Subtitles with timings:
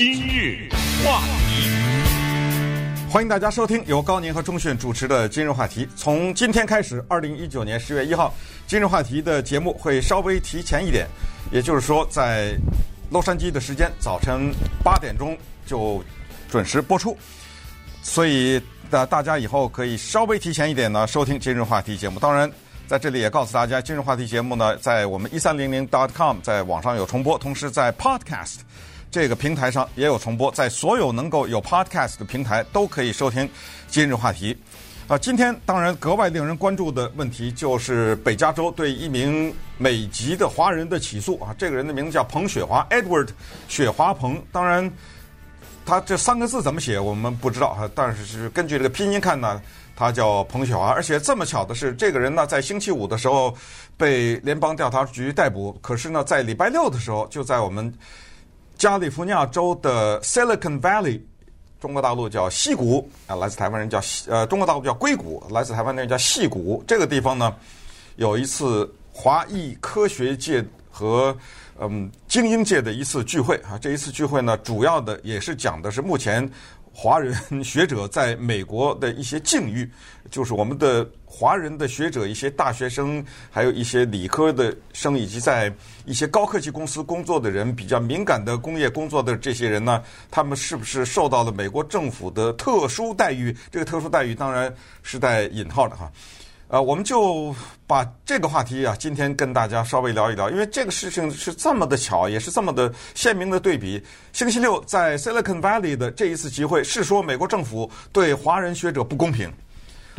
[0.00, 0.66] 今日
[1.04, 1.68] 话题，
[3.12, 5.84] 欢迎大家收听由高宁和钟迅主持的《今日话题》。
[5.94, 8.28] 从今天开始，二零一九年十月一号，
[8.66, 11.06] 《今日话题》的节目会稍微提前一点，
[11.52, 12.54] 也就是说，在
[13.10, 14.50] 洛杉矶的时间早晨
[14.82, 15.36] 八点钟
[15.66, 16.02] 就
[16.48, 17.14] 准时播出。
[18.02, 18.58] 所以，
[18.88, 22.18] 大大家以后可以稍微提前一点呢收听《今日话题》节目。
[22.18, 22.50] 当然。
[22.88, 28.56] 在这里也告诉大家，今日话题节目呢，在我们一三零零 .com 在网上有重播，同时在 Podcast
[29.10, 33.48] 这个平台上也有重播，在所有能够有 Podcast 的平台都可以收听
[33.88, 34.56] 今日话题。
[35.08, 43.28] 啊，今天当然格外令人关注的问题就是北加州对一名美籍的华人的起诉啊，这个人的名字叫彭雪华 Edward
[43.66, 44.88] 雪华彭，当然
[45.84, 49.60] 他这三个字怎么写我们不知道啊，但是是根据这个拼音看呢。
[49.96, 53.54] 他叫彭雪华，而且这么巧的是，这个人呢，在星期五的时候
[53.98, 57.92] 被联邦调查局逮捕，可是呢，在礼拜六的时候，就在我们
[58.80, 61.20] 加利福尼亚州的 Silicon Valley，
[61.78, 66.82] 中国大陆叫西谷啊，来自台湾人叫西呃，中国大陆叫硅谷，来自台湾人叫西谷。
[66.86, 67.54] 这个地方呢，
[68.16, 71.36] 有一次华裔科学界和
[71.78, 76.50] 嗯精英界的一次聚会啊，这一次聚会呢，主要的也是讲的是目前。
[77.02, 79.90] 华人学者在美国的一些境遇，
[80.30, 85.72] 就是我们的华人的学者，一些大学生，还有一些理科的生，以及在
[86.04, 93.56] 一些高科技公司工作的人，比较敏感的工业工作的这些人呢，他们是不是受到了美国政府的特殊待遇？
[93.70, 94.70] 这个特殊待遇当然
[95.02, 96.12] 是带引号的哈。
[96.70, 97.52] 呃，我们就
[97.84, 104.00] 把这个话题啊，今天跟大家稍微聊一聊，因为这个事情是这么的巧，也是这么的鲜明的对比。
[104.32, 109.52] 星期六在 Silicon Valley 的这一次集会，是说美国政府对华人学者不公平，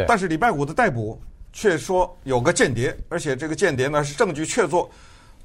[0.06, 1.22] 但是礼拜五的逮捕
[1.54, 4.86] 却说有个间谍，而且这个间谍呢是证据确凿，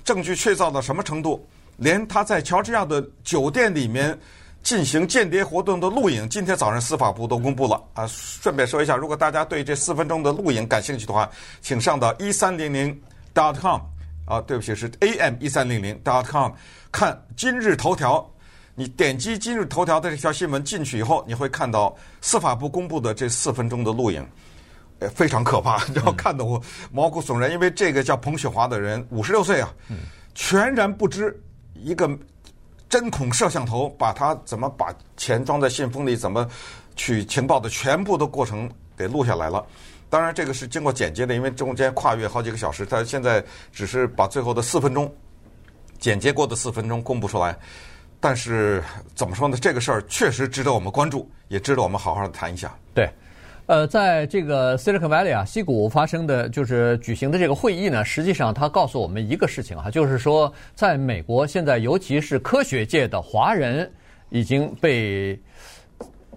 [0.03, 1.49] 证据确凿到什么程度？
[1.77, 4.19] 连他在乔治亚的酒店里面。
[4.67, 8.05] 进行间谍活动的录影，今天早上司法部都公布了啊。
[8.09, 13.01] 顺便说一下，如果大家对这四分钟的录影感兴趣的话，请上到一三零零
[13.33, 13.81] dot com
[14.25, 16.51] 啊，对不起，是 am 一三零零 dot com
[16.91, 18.29] 看今日头条。
[18.75, 24.27] 你点击今日头条的这条新闻进去以后，你会看到司法部公布的这四分钟的录影，
[24.99, 26.61] 呃，非常可怕，然后看得我
[26.91, 27.53] 毛骨悚然。
[27.53, 29.73] 因为这个叫彭雪华的人五十六岁啊，
[30.35, 31.41] 全然不知
[31.73, 32.11] 一个。
[32.89, 36.49] 针孔摄像头把他怎么把钱装在信封里，怎么
[36.95, 39.65] 取情报的全部的过程给录下来了。
[40.09, 42.87] 当然，这个是经过剪接的，因为中间跨越好几个小时。
[42.87, 45.13] 他现在只是把最后的四分钟
[45.99, 47.59] 剪接过的四分钟公布出来。
[48.21, 48.83] 但是
[49.15, 49.57] 怎么说呢？
[49.61, 52.73] 这个事儿确实值得我们关注，也值得我们好好的谈一下。
[52.95, 53.11] 对。
[53.67, 63.91] 呃，在这个 Silicon Valley 啊，西谷发生的就是举行的这个会议呢，实际上它告诉我们一个事情啊，就是说，在美国现在，尤其是科学界的华人
[64.31, 65.37] 已经被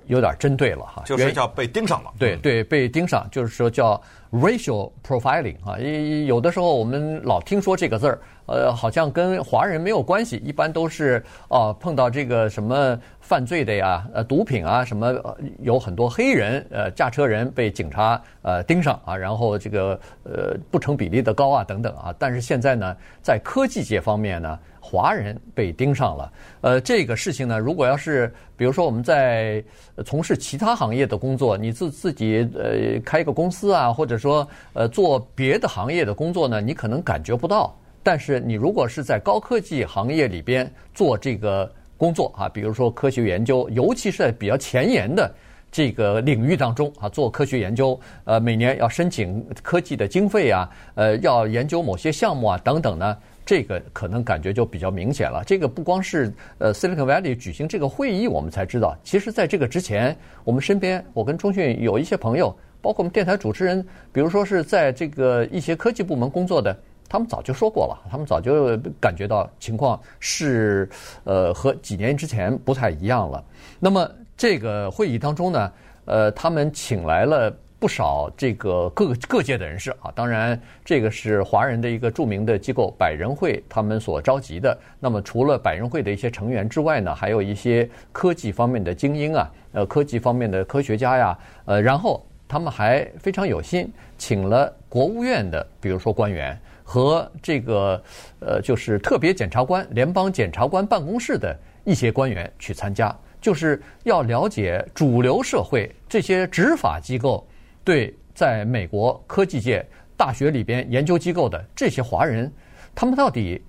[0.07, 2.11] 有点针对了哈，就是叫被盯上了。
[2.17, 4.01] 对对，被盯上，就是说叫
[4.31, 5.77] racial profiling 啊，
[6.25, 12.99] 有的时候我们老听说这个字儿，呃，好像跟华人没有关系，一般都是啊碰到这个什么。
[13.29, 15.13] 犯罪的呀，呃，毒品啊，什么
[15.59, 22.11] 有很多黑人，呃，驾车人被警察呃盯上啊，然后这个呃不成比例的高啊等等啊。
[22.17, 26.33] 但是现在呢，在科技界方面呢，华人被盯上了。
[26.61, 29.63] 呃，这个事情呢，如果要是比如说我们在
[30.03, 37.75] 从事其他行业的工作，你自自己呃开一个公司啊，或者说呃做别的行业的工作呢，你可能感觉不到。
[38.03, 41.71] 但是你如果是在高科技行业里边做这个。
[41.99, 45.29] 工作啊，比如说科学研究，尤其是在比较前沿的
[45.69, 55.43] 这个领域当中啊，做科学研究，呃，每年要申请科技的经费啊，呃，要研究某些项目啊等等呢，这个可能感觉就比较明显了。
[55.45, 62.47] 这个不光是呃 Silicon Valley 举行这个会议，我们才知道，其实在这个之前，我们身边我跟钟迅有一些朋友，
[62.81, 66.73] 包括我们电台主持人，比如说是在这个一些科技部门工作的。
[67.09, 70.87] 他们早就说过了，他们早就感觉到情况是，
[71.23, 73.43] 呃，和几年之前不太一样了。
[73.79, 74.07] 那么
[74.37, 75.71] 这个会议当中呢，
[76.05, 80.11] 呃，他们请来了不少这个各各界的人士啊。
[80.13, 84.77] 当然，这个是华人的一个著名的机构百人会他们所召集的。
[84.99, 96.55] 那么除了百人会的一些成员之外呢，还有一些科技方面的精英啊，呃，科技方面的科学家呀，呃，然后他们还非常有心，请了国务院的，比如说官员。
[96.89, 98.03] 和这个
[98.39, 107.47] 呃，就是特别检察官、联邦检察官办公室的一些官员去参加，就是要了解主流社会这些执法机构
[107.83, 109.85] 对在美国科技界
[110.17, 112.51] 大学里边研究机构的这些华人，
[112.95, 113.61] 他们到底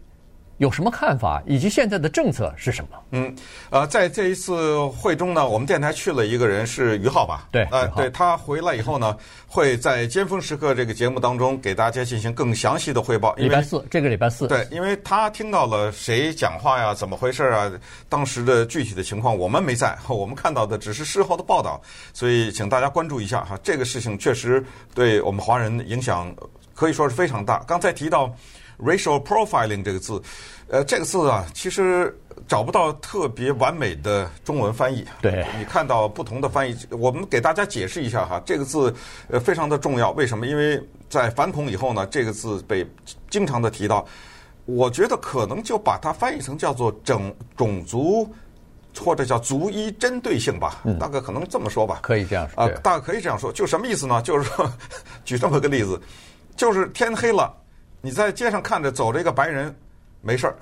[0.60, 2.98] 有什么看法，以及现在的政策是什么？
[3.12, 3.34] 嗯，
[3.70, 7.48] 呃，在这一次会中呢，我们电台去了一个人是于浩吧？
[7.50, 9.16] 对，呃，对他回来以后呢，
[9.46, 13.34] 会在尖峰时刻这个节目当中给大家进行更详细的汇报。
[13.36, 14.46] 礼拜四，这个礼拜四。
[14.48, 17.72] 对，因为他听到了谁讲话呀，怎么回事啊？
[18.10, 21.80] 当时的具体的情况我们没在， 我们看到的只是事后的报道，
[22.12, 23.58] 所以请大家关注一下哈。
[23.62, 24.62] 这个事情确实
[24.94, 26.30] 对我们华人影响
[26.74, 27.64] 可以说是非常大。
[27.66, 28.30] 刚才提到
[28.80, 30.20] racial profiling 这个字，
[30.68, 32.16] 呃，这个字啊，其实。
[32.48, 35.04] 找不到特别完美的中文翻译。
[35.20, 38.42] 对，你看到不同的翻译，我们给大家解释一下哈。
[38.44, 38.92] 这个字
[39.28, 40.46] 呃非常的重要，为什么？
[40.46, 42.84] 因为在反恐以后呢，这个字被
[43.28, 44.04] 经常的提到。
[44.64, 48.28] 我觉得可能就把它翻译成叫做整种族
[48.98, 52.00] 或者叫族裔针对性吧，大概可能这么说吧。
[52.02, 53.52] 可以这样说啊，大概可以这样说。
[53.52, 54.20] 就什么意思呢？
[54.22, 54.68] 就是说，
[55.24, 56.00] 举这么个例子，
[56.56, 57.54] 就是天黑了，
[58.00, 59.74] 你在街上看着走着一个白人，
[60.20, 60.54] 没事儿；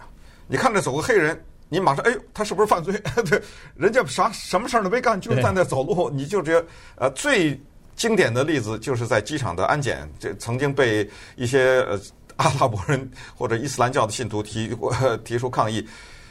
[0.46, 1.42] 你看着走个黑人。
[1.70, 2.98] 你马上哎呦，他是不是犯罪？
[3.28, 3.38] 对，
[3.76, 7.60] 人家啥什么事儿都没干，就是在那走路，你就觉得呃，最
[7.94, 11.06] 经典的例子就是在机场的安检，这曾经被
[11.36, 12.00] 一些呃
[12.36, 14.94] 阿拉伯人或者伊斯兰教的信徒提过
[15.26, 15.86] 提出抗议。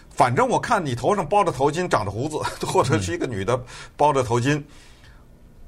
[0.10, 3.64] 反正我看你头上包着头巾，长着胡子，或者是一个女的
[3.96, 4.60] 包着头巾。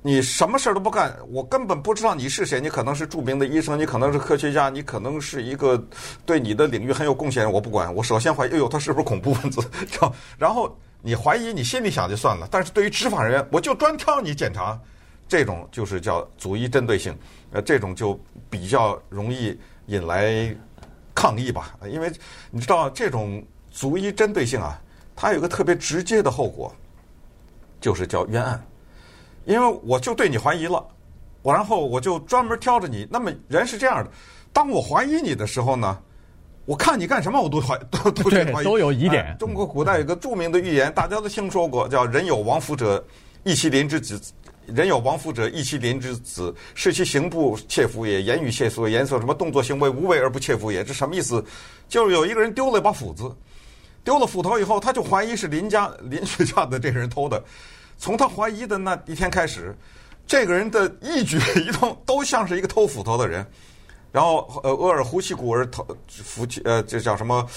[0.02, 2.62] 你什么事儿都不干，我根本不知道你是谁。
[2.62, 5.86] 你可能是著名的医生，你可能是科学家，你可能是一个
[6.26, 7.52] 对你的领域很有贡献。
[7.52, 9.62] 我不管，我首先怀疑，哎呦，他是不是恐怖分子？
[10.40, 12.48] 然后你怀疑，你心里想就算了。
[12.50, 14.80] 但是对于执法人员，我就专挑你检查，
[15.28, 17.14] 这种就是叫逐一针对性。
[17.52, 18.18] 呃，这种就
[18.50, 20.56] 比较容易引来
[21.14, 21.78] 抗议吧。
[21.90, 22.10] 因为
[22.52, 24.82] 你知道，这种逐一针对性啊，
[25.14, 26.74] 它有个特别直接的后果，
[27.82, 28.64] 就是叫冤案。
[29.46, 30.86] 因为我就对你怀疑了，
[31.42, 33.08] 我然后我就专门挑着你。
[33.10, 34.12] 那么人是这样的，
[34.54, 35.98] 当我怀疑你的时候呢，
[36.66, 38.46] 我看你干什么我都怀都都怀疑。
[38.46, 39.36] 对， 都有疑点。
[39.40, 43.04] 中国古代有个著名的寓言，大家都听说过，叫“人有亡夫者，
[43.44, 44.18] 义其邻之子；
[44.68, 51.44] 人有亡夫者，义其邻之子，视其行步窃福也，言语切俗也，言说什么动作行为无为而不窃福也。”这什么意思？
[51.88, 53.32] 就是有一个人丢了一把斧子，
[54.04, 57.44] 丢了斧头以后，他就怀疑是邻家邻居家的这个人偷的。
[58.00, 59.78] 从他怀疑的那一天开始，
[60.26, 63.46] 这个人的一举 一动都像是一个偷斧头的人。
[64.12, 67.48] 然后呃，俄尔胡其古而偷夫妻呃，这叫什么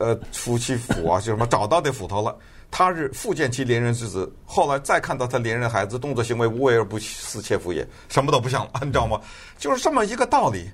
[0.00, 1.20] 呃夫妻斧啊？
[1.22, 2.36] 就什么找到这斧头了。
[2.68, 9.20] 他是复见其邻人之子，后来再看到他邻人孩子动作行为无为而不似窃福也，什么都不像了， 你知道吗？
[9.56, 10.68] 就是这么一个道理。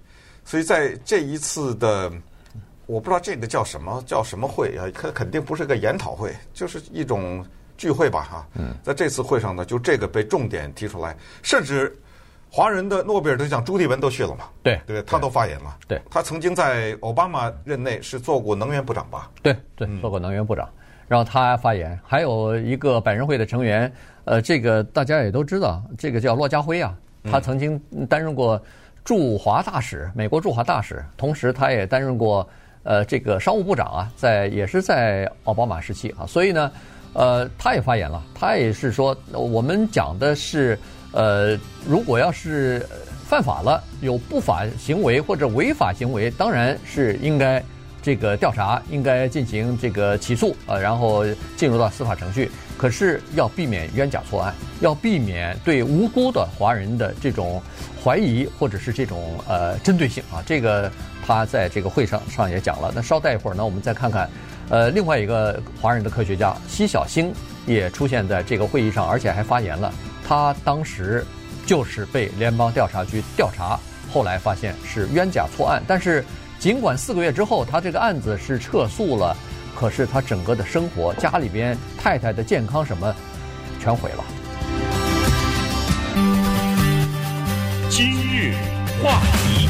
[0.45, 2.11] 所以在这一次的，
[2.87, 4.89] 我不知道这个叫什么叫什么会啊？
[4.95, 7.45] 肯肯定不是个研讨会，就是一种。
[7.77, 8.47] 聚会吧，哈，
[8.83, 11.95] 在这次会上呢，就这个被重点提出来，甚至
[12.49, 14.81] 华人的诺贝尔得奖朱棣文都去了嘛，对。
[14.87, 19.31] 对，他都发言了，对，他曾经在奥巴马任内是做过能源部长吧？
[19.43, 20.67] 对对，做过能源部长，
[21.07, 23.93] 然后他发言，还有一个百人会的成员，
[24.25, 27.79] 呃，这个大家也都知道，这个叫骆家辉啊，他曾经
[28.09, 28.59] 担任过
[29.05, 32.49] 驻华大使，美国驻华大使，同时他也担任过
[32.85, 36.73] 呃这个商务部长啊，在也是在奥巴马时期啊，所以呢。
[37.17, 40.79] 呃，他也发言了，他也是说，我们讲的是，
[41.13, 41.59] 呃，
[41.89, 42.87] 如果要是
[43.27, 47.63] 犯法了，有不法行为或者违法行为，当然是应该
[48.03, 51.25] 这个调查，应该进行这个起诉啊，然后
[51.57, 52.51] 进入到司法程序。
[52.77, 57.63] 可是要避免冤假错案，要避免对无辜的华人的这种
[58.05, 60.93] 怀疑或者是这种呃针对性啊，这个
[61.27, 62.93] 他在这个会上上也讲了。
[62.95, 64.29] 那稍待一会儿呢，我们再看看。
[64.69, 67.33] 呃，另外一个华人的科学家奚晓星
[67.67, 69.93] 也出现在这个会议上，而且还发言了。
[70.27, 71.25] 他当时
[71.65, 73.79] 就是被联邦调查局调查，
[74.13, 75.81] 后来发现是冤假错案。
[75.87, 76.25] 但是
[76.59, 79.37] 尽管四个月之后他这个案子是撤诉了，
[79.77, 83.15] 可是他整个的生活、家里边太太的健康什么
[83.81, 84.25] 全毁了。
[87.89, 88.53] 今日
[89.01, 89.69] 话题，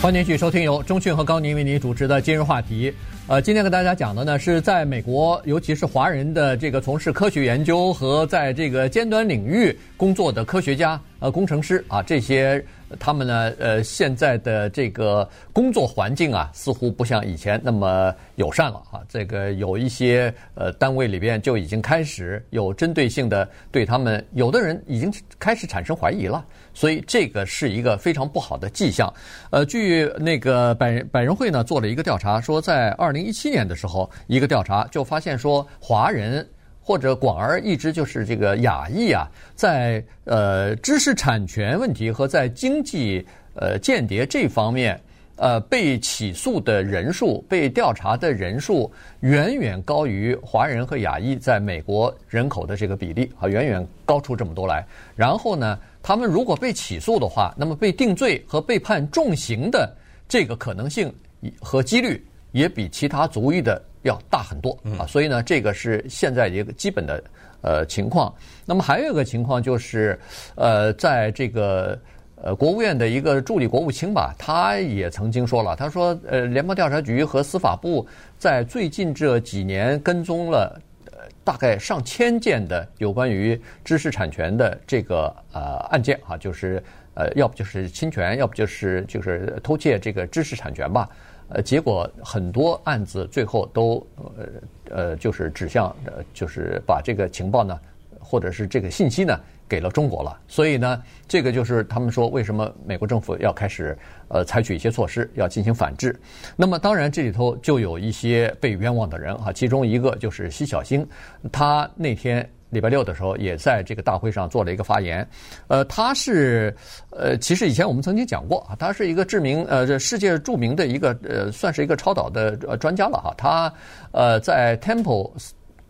[0.00, 2.94] 欢迎继续收听由钟讯和高宁为您主持的今日话题。
[3.28, 12.62] 呃，今天跟大家讲的呢，是在美国，尤其是华人的这个从事科学研究和在这个尖端领域工作的科学家、呃工程师啊，这些
[12.98, 19.00] 他们呢，呃，现在的这个工作环境啊，似乎不像以前那么友善了啊。
[19.08, 26.44] 这个有一些呃单位里边就已经开始有针对性的对他们，有的人已经开始产生怀疑了。
[26.74, 29.12] 所以这个是一个非常不好的迹象。
[29.50, 36.48] 呃，据那个百人百人会呢做了一个调查，说在二二零一七年的时候，一个调查就发现说，华人
[36.80, 43.22] 或者广而一之就是这个亚裔啊，在呃知识产权问题和在经济
[43.54, 44.98] 呃间谍这方面，
[45.36, 48.90] 呃，被起诉的人数、被调查的人数
[49.20, 54.82] 远远高于华人和亚裔在美国人口的这个比例啊，远远高出这么多来。
[55.14, 59.94] 然后呢，他们如果被起诉的话，那么被定罪和被判重刑的
[60.26, 61.12] 这个可能性
[61.60, 65.04] 和几率也比其他族裔的要大很多啊。
[65.06, 67.24] 所以呢，这个是现在一个基本的
[67.62, 68.32] 呃情况。
[68.64, 70.18] 那么还有一个情况就是，
[70.54, 71.98] 呃，在这个。
[72.44, 78.04] 呃，国务院的一个助理国务卿吧，他也曾经说了，他说，呃，联邦调查局和司法部
[78.36, 80.76] 在最近这几年跟踪了，
[81.12, 86.82] 呃，大概上千件的有关于知识产权的这个呃案件啊，就是
[87.14, 91.08] 呃，要不就是侵权，要不就是就是偷窃这个知识产权吧，
[91.54, 94.46] 呃，结果很多案子最后都呃
[94.90, 97.78] 呃就是指向呃就是把这个情报呢，
[98.18, 99.38] 或者是这个信息呢。
[99.68, 103.96] 给了中国了，所以呢，这个就是他们说为什么美国政府要开始
[104.28, 106.14] 呃采取一些措施，要进行反制。
[106.56, 111.08] 那么当然这里头就有一些被冤枉的人哈，其中一个就是奚晓星，
[111.50, 115.24] 他那天礼拜六的时候也在这个大会上做了一个发言。
[115.68, 116.74] 呃，他是
[117.10, 123.32] 呃，其实以前我们曾经讲过啊，他是一个知名呃这世界著名的一个呃，算是一个超导的呃专家了哈。
[123.36, 123.72] 他
[124.10, 125.30] 呃在 Temple。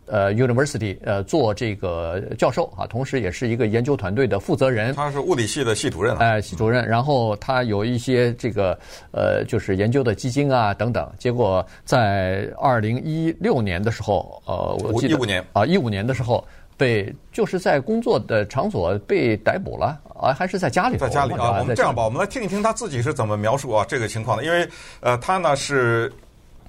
[0.06, 4.92] 呃，University 呃做这个教授啊，同时也是一个研究团队的负责人。
[4.94, 6.14] 他是物理系的系主任。
[6.18, 6.86] 哎，系主任。
[6.86, 8.78] 然后他有一些这个
[9.12, 11.10] 呃，就是研究的基金啊等等。
[11.18, 16.44] 结果在二零一六年的时候，呃，我记得一五年啊，一五年的时候
[16.82, 20.96] 被就是在工作的场所被逮捕了啊，还是在家里？
[20.98, 21.58] 在家里啊。
[21.60, 24.44] 我们这样吧，我们来听一听他自己是怎么描述啊这个情况的。
[24.44, 24.68] 因为
[25.00, 26.12] 呃，他呢是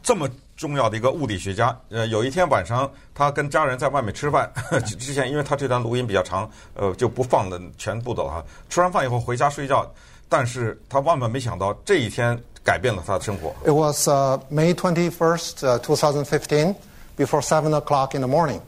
[0.01, 0.29] 这么。
[0.55, 4.49] 重要的一个物理学家，呃，有一天晚上，他跟家人在外面吃饭。
[4.85, 8.45] 之前，因为他这段录音比较长，呃，就不放了全部的了。
[8.69, 9.91] 吃完饭以后回家睡觉，
[10.29, 13.49] 但是他万万没想到，这一天改变了他的生活。
[13.65, 14.07] It was
[14.51, 16.75] May twenty first, two thousand fifteen,
[17.17, 18.59] before seven o'clock in the morning.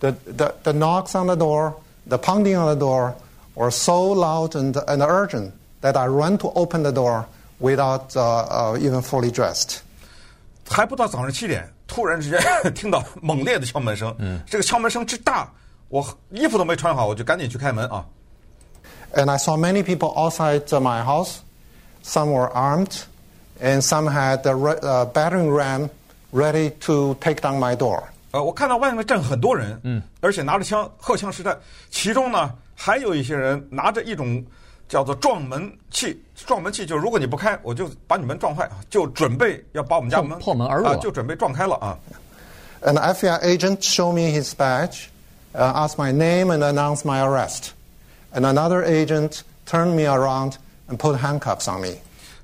[0.00, 1.74] The the the knocks on the door,
[2.08, 3.14] the pounding on the door,
[3.54, 7.26] were so loud and and urgent that I ran to open the door
[7.60, 8.14] without
[8.78, 9.80] even fully dressed.
[10.68, 12.40] 还不到早上七点，突然之间
[12.74, 14.14] 听到猛烈的敲门声。
[14.18, 15.48] 嗯，这个敲门声之大，
[15.88, 18.04] 我衣服都没穿好，我就赶紧去开门啊。
[19.14, 21.40] And I saw many people outside my house.
[22.02, 23.04] Some were armed,
[23.60, 25.90] and some had the battering ram
[26.32, 28.04] ready to take down my door.
[28.37, 31.57] 呃，我看到外面站很多人，嗯，而且拿着枪，荷枪实弹。
[31.89, 34.43] 其中呢，还有一些人拿着一种。
[34.89, 41.99] 叫做撞门器，撞门器就是如果你不开，我就把你门撞坏，就准备要把我们家门破门而入啊，就准备撞开了啊。
[42.83, 45.07] An FBI agent showed me his badge,
[45.51, 47.71] asked my name and announced my arrest.
[48.31, 50.53] And another agent turned me around
[50.87, 51.97] and put handcuffs on me.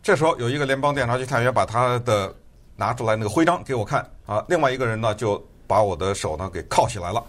[0.04, 2.36] 这时候有一个联邦调查局探员把他的
[2.76, 7.23] 拿出来那个徽章给我看啊，另外一个人呢就把我的手呢给铐起来了。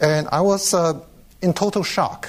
[0.00, 0.74] And I was
[1.40, 2.28] in total shock.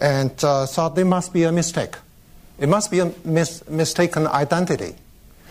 [0.00, 1.92] And thought there must be a mistake.
[2.58, 4.94] It must be a mis mistaken identity.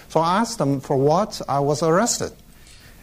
[0.09, 2.31] So I asked them for what I was arrested.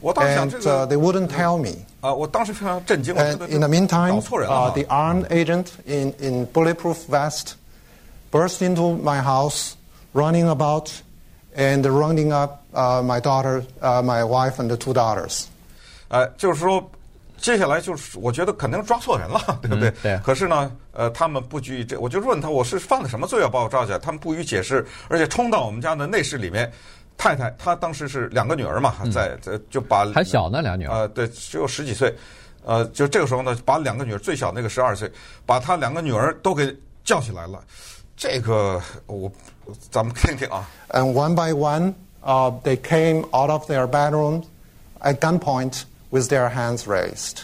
[0.02, 0.52] And
[0.88, 1.84] they wouldn't tell me.
[2.02, 7.56] And in the meantime, the armed agent in in bulletproof vest
[8.30, 9.76] burst into my house,
[10.14, 11.02] running about
[11.54, 15.48] and rounding up my daughter, my wife, and the two daughters.
[16.15, 16.89] 呃，就是说。
[17.37, 19.89] 接下来就是，我觉得肯定抓错人了，对不对？
[19.89, 20.19] 嗯、对。
[20.23, 23.99] 可是呢，呃，他们不拘于这，我就问他，我是犯了什么罪要把我抓起来？
[23.99, 26.71] 他们不予解释，而且冲到我们家的内室里面。
[27.17, 30.93] 太太，她当时是两个女儿嘛，在在就把还小呢，两女儿。
[30.93, 32.11] 呃，对，只有十几岁。
[32.63, 35.11] 呃，就这个时候呢，把两个女儿，最小那个十二岁，
[35.45, 37.61] 把她两个女儿都给叫起来了。
[38.15, 39.29] 这个我
[39.91, 40.65] 咱们听听啊。
[40.89, 41.93] And one by one,
[42.23, 44.43] uh, they came out of their bedroom
[45.01, 45.83] at gunpoint.
[46.15, 47.39] With their hands raised，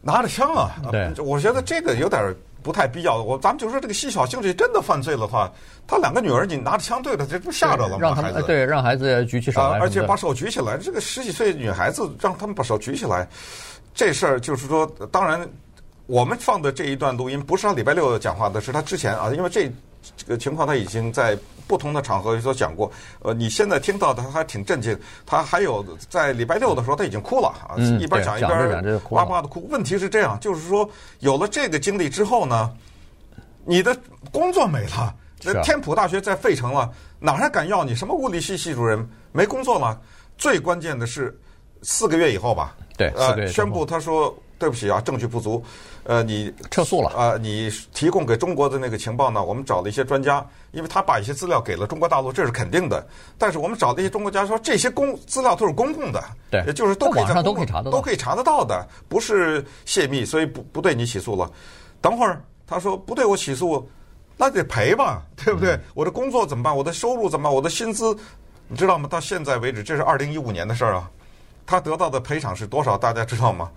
[0.00, 0.74] 拿着枪啊！
[0.90, 3.22] 对，我觉得这个有点不太必要。
[3.22, 5.52] 我咱们就说这个奚晓星，这真的犯罪了的话，
[5.86, 7.98] 他两个女儿你拿着枪对着，这不吓着了吗？
[8.00, 10.78] 让他们对，让孩子举起手来，而且把手举起来。
[10.78, 13.28] 这个十几岁女孩子让他们把手举起来，
[13.94, 15.46] 这事儿就是说，当然
[16.06, 19.70] 我们放的这一段录音不是他礼拜六讲话的，是他之前啊，因为这
[20.16, 21.36] 这个情况他已经在。
[21.68, 24.96] 不同的场合有所讲过，呃，你现在听到的他还挺震惊，
[25.26, 29.66] 他还有在礼拜六的时候他已经哭了啊，嗯、一边讲一边哇哇的哭。
[29.68, 32.72] 问题是这样，就是说有了这个经历之后呢，
[33.64, 33.98] 你的
[34.30, 37.96] 工作没了，那天普大学在费城了，哪还敢要你？
[37.96, 40.00] 什么物理系系主任没工作了？
[40.38, 41.36] 最关键的是
[41.82, 45.62] 四个月以后吧，对，呃，宣布他说对不起啊，证据不足，
[46.04, 53.06] 呃，你撤诉了啊、呃，你提供给中国的那个情报呢，我们找了一些专家，因为他把一些资料给了中国大陆，这是肯定的。
[53.36, 61.50] 但是我们找的一些中国家说，这些公资料都是公共的，对，也就是都可以在网上都可以查得到，都可以查得到的，不是泄密，所以不不对你起诉了。
[62.00, 63.86] 等会儿他说不对我起诉，
[64.36, 65.72] 那得赔吧，对不对？
[65.72, 66.74] 嗯、我的工作怎么办？
[66.74, 67.54] 我的收入怎么办？
[67.54, 68.16] 我的薪资，
[68.68, 69.06] 你知道吗？
[69.10, 71.10] 到现在为止，这是二零一五年的事儿啊，
[71.66, 72.96] 他得到的赔偿是多少？
[72.96, 73.70] 大家知道吗？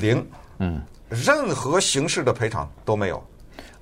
[0.00, 0.26] 零，
[0.58, 3.22] 嗯，任何形式的赔偿都没有，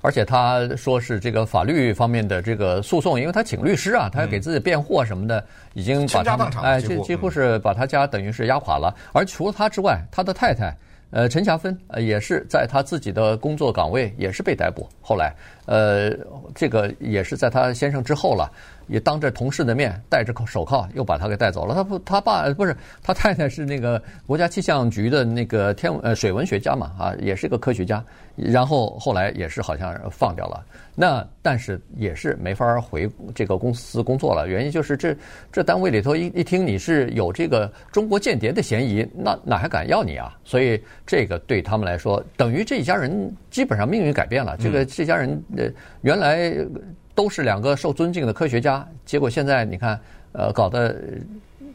[0.01, 5.43] 而且他说是这个法律方面的这个诉讼，因为他请律师啊，他要给自己辩护什么的，
[5.73, 8.93] 已经把他哎，这几乎是把他家等于是压垮了。
[9.11, 10.75] 而除了他之外，他的太太
[11.09, 15.33] 呃陈霞芬呃也是在他自己的工作岗位也是被逮捕，后来
[15.65, 16.11] 呃
[16.53, 18.51] 这个也是在他先生之后了。
[18.87, 21.73] 也当着同事的面戴着手铐又把他给带走了。
[21.75, 28.03] 他不，他爸不是他太太是那个国家气象局的那个天呃水文学家嘛啊，也是个科学家。
[28.35, 30.65] 然后后来也是好像放掉了。
[30.95, 34.47] 那但是也是没法回这个公司工作了。
[34.47, 35.15] 原因就是这
[35.51, 40.35] 这单位里头一一听你是有这个中国间谍的嫌疑，那哪还敢要你啊？
[40.43, 44.57] 所以这个对他们来说，等于这一家人基本上命运改变了。
[44.57, 45.69] 这个这家人呃
[46.01, 46.53] 原来。
[47.15, 49.99] 都是两个受尊敬的科学家，结果现在你看，
[50.31, 50.95] 呃，搞得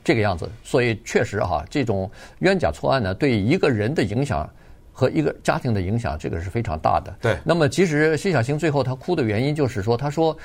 [0.02, 4.48] 这个样子，所以确实哈，这种冤假错案呢，对一个人的影响
[4.92, 7.14] 和一个家庭的影响，这个是非常大的。
[7.20, 7.36] 对。
[7.44, 10.36] 那么，其实谢小星最后他哭的原因就是说，他说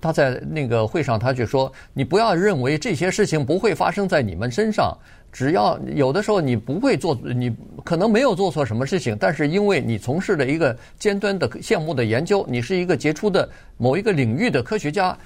[0.00, 4.96] 他在那个会上，他就说，你不要认为这些事情不会发生在你们身上。
[5.32, 7.50] 只要有的时候你不会做，你
[7.84, 13.48] 可能没有做错什么事情，但是因为你从事了一个尖端的项目的研究，你是一个杰出的
[13.78, 15.16] 某一个领域的科学家，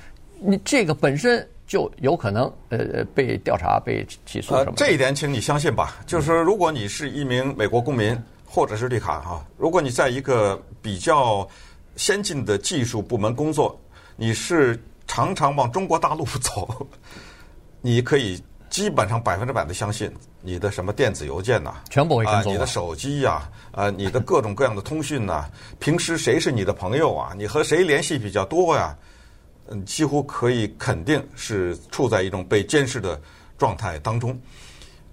[0.41, 4.71] 你这个本身就有可能呃被调查、被起诉什么的。
[4.71, 5.97] 呃，这一点，请你相信吧。
[6.07, 11.47] 就是说，如果你是一名美国公民或者是绿卡哈，如果你在一个比较
[11.97, 13.77] 先进的技术部门工作，
[14.15, 16.87] 你是常常往中国大陆走，
[17.83, 18.41] 你可以。
[18.77, 22.53] 基本上百分之百的相信你的什么电子邮件呐，全部会跟踪。
[22.53, 27.33] 你的手机呀，啊，你的各种各样的通讯呐，平时谁是你的朋友啊？
[27.39, 28.95] 你和谁联系比较多呀？
[29.69, 33.19] 嗯，几乎可以肯定是处在一种被监视的
[33.57, 34.39] 状态当中。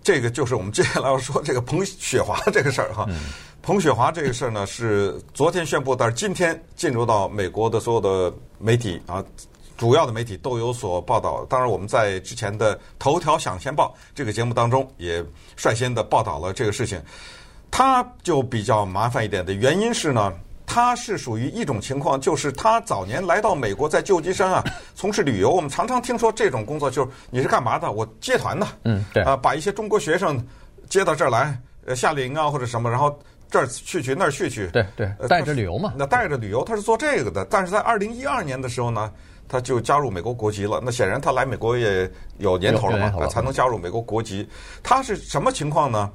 [0.03, 3.07] 这个就是我们接下来要说这个彭雪华这个事儿哈。
[3.61, 9.23] 彭雪华这个事儿呢，是昨天宣布，但是今天进入到美国的所有的媒体啊。
[9.77, 15.23] 主要的媒体都有所报道，当然我们在之前的头条抢先报这个节目当中也
[15.55, 17.01] 率先的报道了这个事情。
[17.71, 20.31] 他就比较麻烦一点的原因是呢，
[20.63, 25.49] 他是属于一种情况，就是他早年来到美国在旧金山啊 从事旅游。
[25.49, 27.91] 我们常常听说这种工作就是你是干嘛的？
[27.91, 30.39] 我接团的，嗯，对，啊，把一些中国学生
[30.87, 33.19] 接到这儿来，呃，夏令营啊或者什么，然后
[33.53, 35.93] 这儿去去那儿去去，对对，带着旅游嘛。
[35.95, 39.11] 那带着旅游他是做这个的，但是在二零一二年的时候呢。
[39.45, 40.81] 他就加入美国国籍了。
[40.83, 44.47] 那显然他来美国也有年头了嘛，他才能加入美国国籍。
[44.81, 46.09] 他是什么情况呢？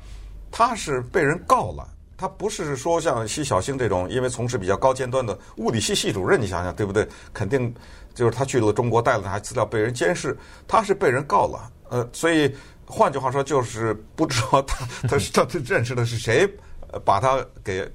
[0.51, 1.87] 他是被人告了。
[2.17, 7.07] 他不是说像奚晓星这种，因为从事比较高尖端的物理系系主任，你想想对不对？
[7.33, 7.73] 肯定
[8.15, 10.37] 就是他去了中国带了那些资料被人监视。
[10.67, 11.71] 他是被人告了。
[11.91, 12.53] 呃，所以
[12.87, 16.49] 换句话说，就是不知道他他是他认识的是谁，
[16.93, 17.91] 呃把他给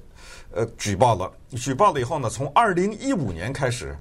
[0.52, 1.30] 呃举报了。
[1.56, 3.96] 举报了以后呢，从二零一五年开始。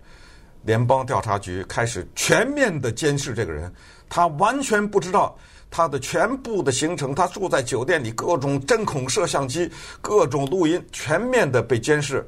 [0.65, 3.69] 联邦调查局开始全面的监视这个人，
[4.07, 5.37] 他完全不知道
[5.69, 12.25] 他的全部的行程，他住在酒店里，各种针孔摄像机、各种录音，全面的被监视。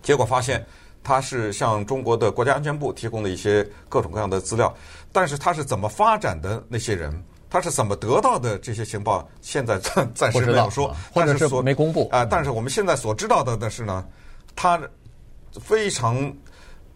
[0.00, 0.64] 结果发现
[1.02, 4.72] 他是向中国的国家安全部提供了一些各种各样的资料，
[5.10, 7.12] 但是他是怎么发展的那些人，
[7.54, 12.24] 他是怎么得到的这些情报，现在暂 暂时没有说，或者是没公布啊。
[12.24, 14.04] 但是我们现在所知道的的是呢，
[14.56, 14.80] 他
[15.60, 16.34] 非常。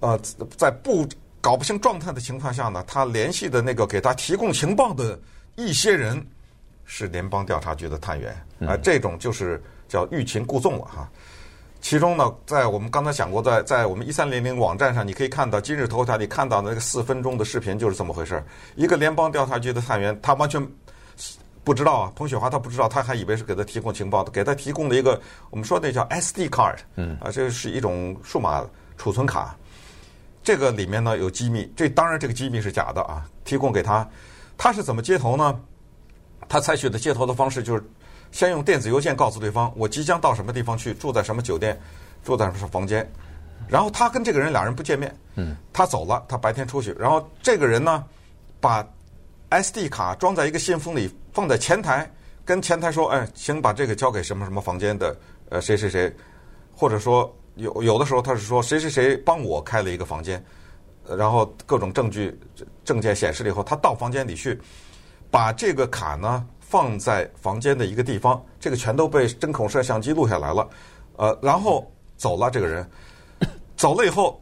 [0.00, 0.16] 呃，
[0.56, 1.04] 在不
[1.40, 5.18] 搞不清状态的情况下呢，他联系的那个给他提供情报的
[5.56, 6.24] 一些人
[6.84, 11.10] 是联邦调查局的探员啊，这种就是叫欲擒故纵了哈。
[11.80, 18.42] 其中呢，在我们刚才讲过，在在我们一三零零网站上，你可以看到今日头条你看到的那个四分钟的视频，就是这么回事。
[18.74, 20.66] 一个联邦调查局的探员，他完全
[21.62, 28.64] 不知道啊，彭雪华他不知道，他还以为是给他提供情报的，给他提供了一个我们说那叫 SD card，嗯啊，这是一种数码
[28.96, 29.56] 储存卡。
[30.42, 33.22] 这个里面呢有机密，这当然这个机密是假的啊！
[33.44, 34.08] 提供给他，
[34.56, 35.60] 他是怎么接头呢？
[36.48, 37.84] 他采取的接头的方式就是
[38.30, 41.78] 先用电子邮件告诉对方我即将到什么地方去，住在什么酒店，
[42.22, 43.10] 住在什么房间，
[43.66, 48.04] 然后他跟这个人俩人不见面，嗯，他走了，他白天出去，然后这个人呢
[48.60, 48.86] 把
[49.50, 52.10] SD 卡装在一个信封里放在前台
[52.44, 55.16] 跟前台说，哎，请把这个交给什么什么房间的
[55.48, 56.14] 呃谁谁谁，
[56.74, 60.44] 或者说有有的时候他是说谁谁谁帮我开了一个房间，
[61.16, 62.38] 然后各种证据
[62.84, 64.60] 证件显示了以后，他到房间里去，
[65.30, 70.68] 把这个卡呢放在房间的一个地方，这个全都被针孔摄像机录下来了，
[71.16, 72.88] 呃，然后走了这个人，
[73.76, 74.40] 走了以后，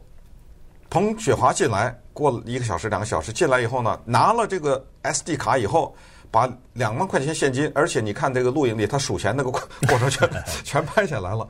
[0.89, 5.95] 彭雪华进来，过了一个小时两个小时进来以后呢，拿了这个 SD 卡以后。
[6.29, 10.29] 把两万块钱现金，而且你看这个录影里，他数钱那个过程全
[10.61, 11.47] 全拍下来了，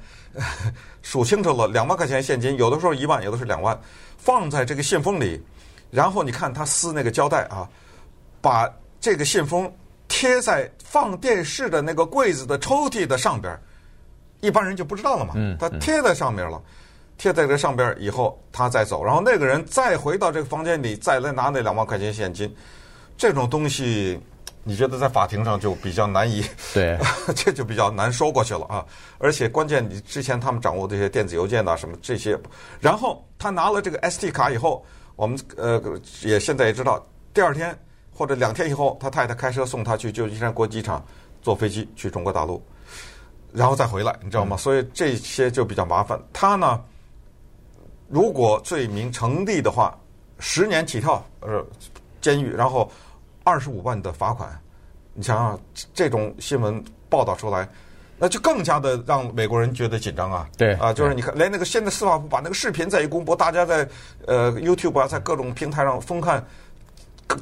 [1.02, 3.78] 数清楚了，两万块钱现金，有的时候一万，有的是两万，
[4.20, 5.44] 放在这个信封里，
[5.90, 7.68] 然后你看他撕那个胶带啊，
[8.40, 9.70] 把这个信封
[10.08, 13.58] 贴在放电视的那个柜子的抽屉的上边，
[14.42, 16.62] 一般人就不知道了嘛，他贴在上面了，
[17.18, 22.54] 贴在这上边以后他再走，然后那个人再回到这个房间里，再来拿那两万块钱现金，
[23.18, 24.20] 这种东西。
[24.70, 26.44] 你觉得在法庭上就比较难以，
[26.74, 27.00] 对，
[27.34, 28.86] 这就比较难说过去了啊！
[29.18, 32.38] 而且关键，你之前他们掌握这些电子邮件呐，什么这些，
[32.82, 35.82] 然后他拿了这个 SD 卡以后，我们呃
[36.22, 37.02] 也现在也知道，
[37.34, 37.74] 第二天
[38.18, 41.06] 或者两天以后，他太太开车送他去旧金山国际机场
[41.42, 42.62] 坐飞机去中国大陆，
[43.54, 44.58] 然后再回来，你知道吗？
[44.58, 46.20] 所以这些就比较麻烦。
[46.34, 46.82] 他呢，
[48.08, 49.96] 如果罪名成立的话，
[50.40, 51.64] 十年起跳，呃，
[52.20, 52.92] 监狱，然后。
[53.50, 54.62] 二十五万的罚款，
[55.14, 55.58] 你想想
[55.94, 57.66] 这种新闻报道出来，
[58.18, 60.50] 那就更加的让美国人觉得紧张啊！
[60.58, 63.88] 对啊，就是你看，连那个现在司法部把那个视频再一公布，大家在
[64.26, 66.46] 呃 YouTube 啊，在各种平台上疯看，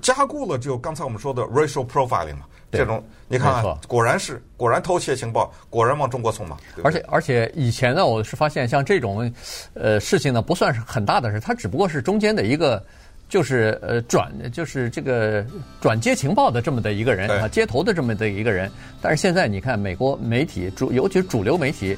[0.01, 6.57] 加固了就刚才我们说的 racial profiling 嘛，这种你看看，果然是果然偷窃情报，果然往中国送嘛。
[6.83, 9.31] 而且而且以前呢，我是发现像这种
[9.73, 12.83] 呃事情呢，不算是很大的事，它只不过是中间的一个。
[13.27, 15.43] 就是呃转就是这个
[15.81, 18.71] 转接情报的这么的一个人啊，接头的这么的一个人。
[19.01, 21.97] 但是现在你看，美国媒体主，尤其是主流媒体，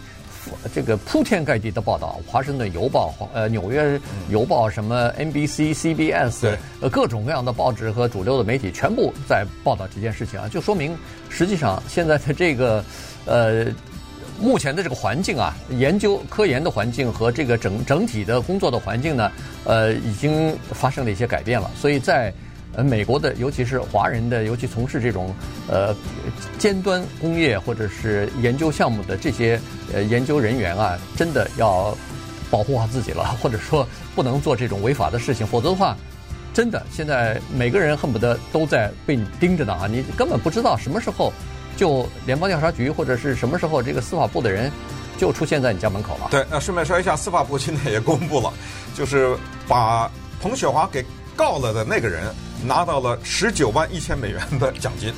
[0.74, 10.98] 这个铺天盖地的报道，《华盛顿邮报》呃，《纽约邮报》什么 NBC、CBS，呃，各种各样的报纸和主流的媒体全部在报道这件事情啊，就说明
[11.30, 12.84] 实际上现在的这个
[13.26, 13.66] 呃。
[14.40, 19.32] 目前的这个环境啊，研究科研的环境和这个整整体的工作的环境呢，
[19.64, 21.72] 呃，已经发生了一些改变了。
[21.76, 22.32] 所以在
[22.78, 25.36] 呃美国的，尤其是华人的，尤其从事这种
[25.68, 25.94] 呃
[26.58, 29.60] 尖端工业或者是研究项目的这些
[29.94, 31.94] 呃研究人员啊，真的要
[32.50, 33.86] 保护好自己了， 或者说
[34.16, 35.98] 不能做这种违法的事情，否则的话，
[36.54, 41.34] 真的现在每个人恨不得都在被你盯着呢啊，你根本不知道什么时候。
[41.76, 44.72] 就联邦调查局或者是什么时候，这个司法部的人
[45.16, 46.28] 就出现在你家门口了。
[46.32, 48.52] 对，那顺便说一下，司法部今天也公布了，
[48.96, 49.38] 就是
[49.68, 50.10] 把
[50.42, 51.06] 彭雪华给
[51.38, 52.34] 告了的那个人
[52.66, 55.14] 拿到了十九万一千美元的奖金。